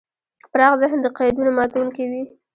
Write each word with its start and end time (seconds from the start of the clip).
پراخ 0.51 0.73
ذهن 0.81 0.99
د 1.03 1.07
قیدونو 1.17 1.51
ماتونکی 1.57 2.05
وي. 2.11 2.23